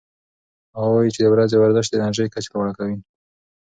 هغه 0.77 0.89
وايي 0.95 1.11
چې 1.15 1.19
د 1.23 1.27
ورځې 1.33 1.55
ورزش 1.59 1.85
د 1.89 1.95
انرژۍ 2.05 2.25
کچه 2.33 2.49
لوړه 2.53 2.73
کوي. 2.79 2.97